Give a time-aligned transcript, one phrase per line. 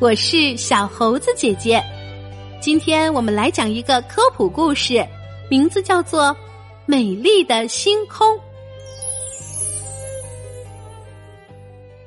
[0.00, 1.80] 我是小猴子姐姐。
[2.60, 5.06] 今天我们来讲一个科普故事，
[5.48, 6.24] 名字叫做
[6.84, 8.26] 《美丽的星空》。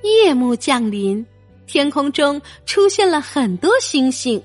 [0.03, 1.25] 夜幕降临，
[1.65, 4.41] 天空中出现了很多星星，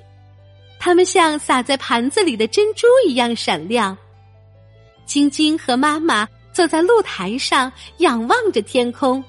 [0.79, 3.97] 它们像撒在盘子里的珍珠一样闪亮。
[5.05, 9.23] 晶晶和妈妈坐在露台上，仰望着天空。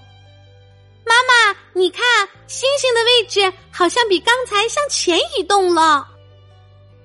[1.76, 2.04] 你看，
[2.46, 6.08] 星星的位置好像比刚才向前移动了。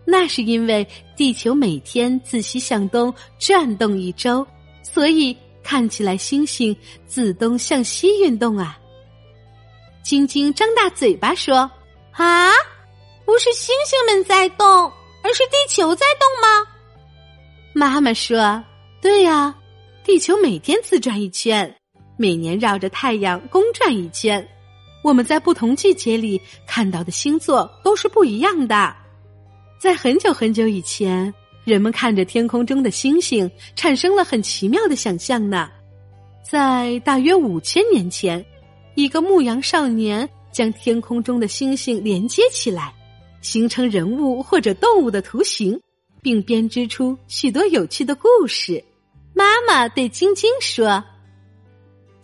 [0.05, 0.87] 那是因为
[1.17, 4.47] 地球每天自西向东转动一周，
[4.83, 6.77] 所以看起来星星
[7.07, 8.79] 自东向西运动啊。
[10.03, 11.71] 晶晶张大嘴巴说
[12.13, 12.53] ：“啊，
[13.25, 14.67] 不是星星们在动，
[15.23, 16.67] 而是地球在动吗？”
[17.75, 18.63] 妈妈说
[19.01, 19.55] ：“对呀，
[20.05, 21.75] 地球每天自转一圈。”
[22.21, 24.45] 每年绕着太阳公转一圈，
[25.09, 28.95] 我们在不同季节里看到的星座都是不一样的。
[29.79, 31.33] 在很久很久以前，
[31.65, 35.71] 人们看着天空中的星星，产生了很奇妙的想象呢。
[36.45, 38.45] 在大约五千年前，
[38.97, 42.95] 一个牧羊少年将天空中的星星连接起来，
[43.41, 45.81] 形成人物或者动物的图形，
[46.21, 48.85] 并编织出许多有趣的故事。
[49.33, 51.03] 妈妈对晶晶说。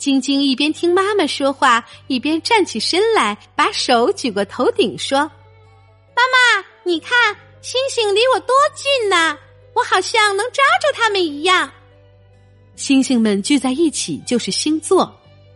[0.05, 5.21] 晶晶一边听妈妈说话，一边站起身来，把手举过头顶，说
[6.15, 9.35] ：“妈妈，你看，星星离我多近呐！
[9.73, 11.71] 我好像能抓住它们一样。”
[12.77, 15.11] 星星们聚在一起就是星座，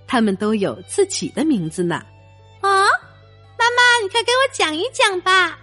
[0.07, 1.97] 它们都有自己的名字呢。
[2.62, 2.71] 啊，
[3.59, 5.59] 妈妈，你快给我讲一讲吧！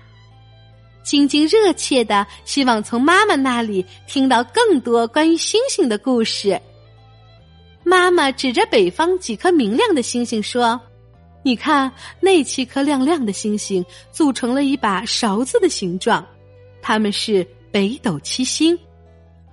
[1.03, 6.61] 晶晶热切的希望从妈妈那里听到更多关于星星的故事。
[7.87, 10.81] 妈妈指着北方几颗明亮的星星说
[11.43, 16.25] ：“你看，那七颗亮亮的星星组成了一把勺子的形状，
[16.81, 18.77] 它们是北斗七星。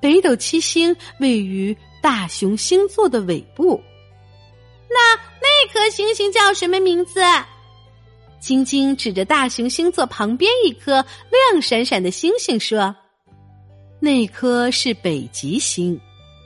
[0.01, 3.79] 北斗七星位于大熊星座的尾部。
[4.89, 7.21] 那那颗星星叫什么名字？”
[8.41, 10.95] 晶晶指着大熊星座旁边一颗
[11.31, 12.97] 亮闪闪的星星说
[14.01, 16.01] ：“那颗是北极星。”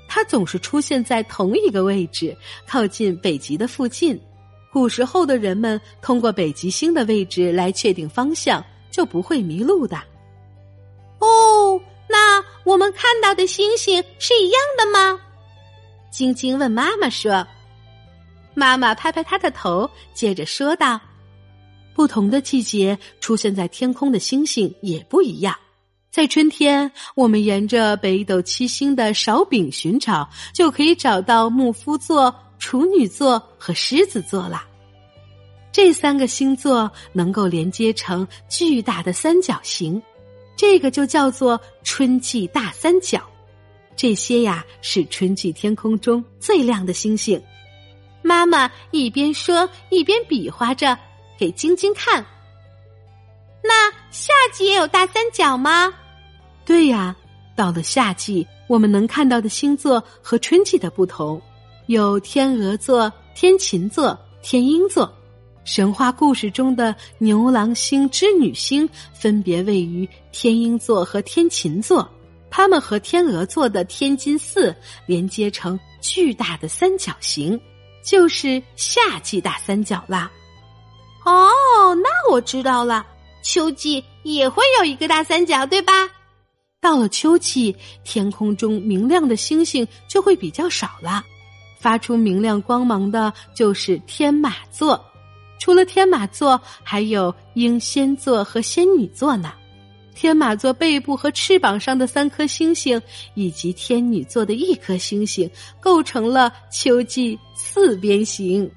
[0.09, 2.37] 它总是出现在同一个位置，
[2.67, 4.21] 靠近北极的附近。
[4.73, 9.97] 古时候的人们通过北极星的位置来确定方向，就不会迷路的。
[11.19, 15.19] 哦，那我们看到的星星是一样的吗？
[16.11, 17.47] 晶晶问妈妈说。
[18.55, 20.99] 妈妈拍拍她的头，接着说道
[21.95, 25.55] ：“不同的季节出现在天空的星星也不一样。”
[26.17, 34.65] 在春天，我们沿着北斗七星的勺柄寻找，就可以找到牧夫座、处女座和狮子座了。
[35.71, 40.03] 这三个星座能够连接成巨大的三角形，
[40.57, 43.21] 这个就叫做春季大三角。
[43.95, 47.39] 这些呀是春季天空中最亮的星星。
[48.23, 50.99] 妈妈一边说一边比划着
[51.39, 52.25] 给晶晶看。
[53.63, 55.93] 那夏季也有大三角吗？
[56.67, 57.15] 对呀，
[57.55, 61.41] 到了夏季，我们能看到的星座和春季的不同，
[61.87, 65.11] 有天鹅座、天琴座、天鹰座。
[65.65, 72.09] 神话故事中的牛郎星、织女星分别位于天鹰座和天琴座，
[72.51, 74.75] 它们和天鹅座的天津四
[75.07, 77.61] 连接成巨大的三角形，
[78.05, 80.31] 就是夏季大三角啦。
[81.25, 83.07] 哦，那我知道了，
[83.43, 85.93] 秋季也会有一个大三角，对吧？
[86.87, 87.75] 到了秋季，
[88.05, 91.21] 天空中明亮的星星就会比较少了，
[91.81, 95.05] 发出明亮光芒的就是天马座。
[95.59, 99.53] 除了天马座，还有英仙座和仙女座呢。
[100.15, 103.03] 天马座背部和翅膀上的三颗星星，
[103.35, 108.71] 以及天女座的一颗星星，构成了秋季四边形。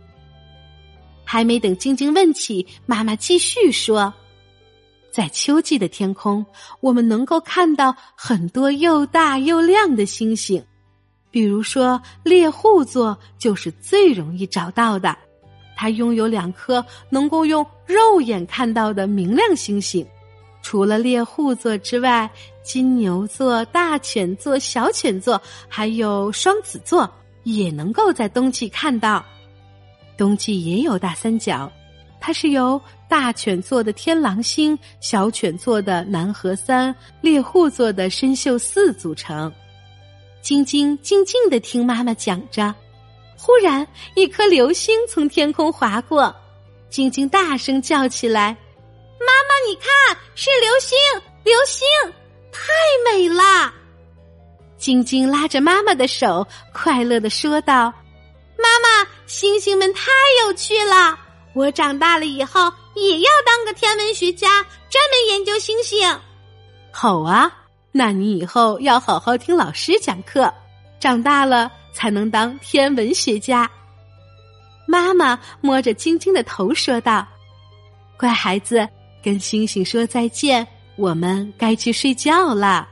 [1.23, 4.12] 还没等晶晶问起，妈妈继续说。
[5.19, 6.45] 在秋季的天空，
[6.80, 10.63] 我们能够看到很多又大又亮的星星，
[11.30, 15.13] 比如说猎户座就是最容易找到的，
[15.75, 20.07] 它拥有两颗能够用肉眼看到的明亮星星。
[20.62, 22.31] 除了猎户座之外，
[22.63, 27.13] 金牛座、大犬座、小犬座，还有双子座
[27.44, 29.22] 也能够在冬季看到。
[30.18, 31.69] 冬季也有大三角。
[32.29, 39.51] 它是由大犬座的天狼星、小犬座的南河三、猎户座的参宿四组成。
[40.43, 42.71] 晶晶静静的听妈妈讲着，
[43.35, 46.31] 忽然一颗流星从天空划过，
[46.87, 48.55] 晶晶大声叫起来
[49.19, 50.95] ：“妈妈你看，是流星，
[51.43, 51.87] 流星，
[52.51, 52.69] 太
[53.11, 53.73] 美了！
[54.77, 57.91] 晶晶拉着妈妈的手，快乐的说道
[58.55, 60.11] ：“妈妈，星星们太
[60.43, 61.17] 有趣了！
[61.54, 64.48] 我长大了以后也要当个天文学家，
[64.90, 66.19] 专门研究星星。”
[66.92, 67.51] 好啊，
[67.92, 70.54] 那你以后要好好听老师讲课，
[71.00, 73.69] 长大了才能当天文学家。
[74.88, 77.28] 妈妈摸着晶晶的头说道
[78.18, 78.88] ：“乖孩子，
[79.24, 82.88] 跟星星说再见，我们该去睡觉了。”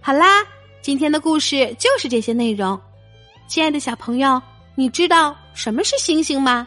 [0.00, 0.44] 好啦，
[0.82, 2.78] 今天的故事就是这些内容。
[3.46, 4.40] 亲爱的小朋友，
[4.78, 6.64] 你知道什么是星星吗？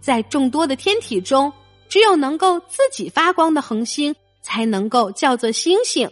[0.00, 1.52] 在众多的天体中，
[1.88, 4.12] 只有能够自己发光的恒星
[4.42, 6.10] 才能够叫做星星。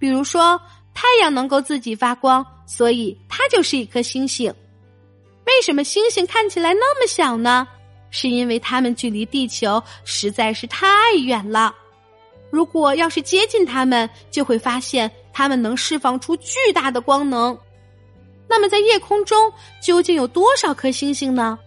[0.00, 0.60] 比如说，
[0.94, 4.52] 太阳能够自己发光，所以它就是一颗星星。
[5.46, 7.64] 为什么星星看起来那么小呢？
[8.10, 11.72] 是因为它们距离地球实在是太远了。
[12.50, 15.08] 如果要是接近它们，就会发现。
[15.32, 17.56] 它们能释放出巨大的光能，
[18.54, 19.50] 那么在夜空中
[19.80, 21.58] 究竟有多少颗星星呢？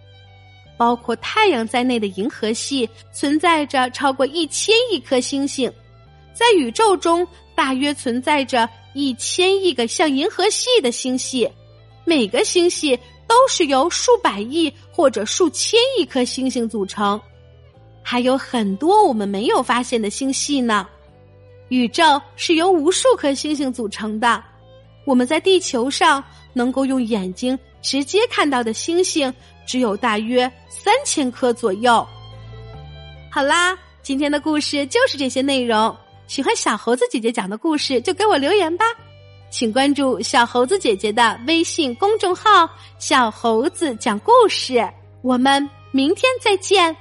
[0.77, 5.71] 包括太阳在内的银河系存在着超过一千亿颗星星，
[6.31, 11.49] 在宇宙中大约存在着一千亿个像银河系的星系，
[12.03, 12.95] 每个星系
[13.27, 17.19] 都是由数百亿或者数千亿颗星星组成，
[18.03, 20.87] 还有很多我们没有发现的星系呢。
[21.69, 24.43] 宇宙是由无数颗星星组成的，
[25.03, 26.23] 我们在地球上
[26.55, 29.31] 能够用眼睛直接看到的星星
[29.67, 32.03] 只有大约三千颗左右。
[33.29, 35.95] 好啦，今天的故事就是这些内容。
[36.27, 38.85] 喜欢小猴子姐姐讲的故事，就给我留言吧。
[39.51, 42.67] 请关注小猴子姐姐的微信公众号
[42.97, 44.83] “小猴子讲故事”。
[45.21, 46.95] 我们明天再见。